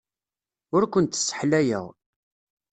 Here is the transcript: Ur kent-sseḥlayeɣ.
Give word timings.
Ur 0.75 0.83
kent-sseḥlayeɣ. 0.93 1.85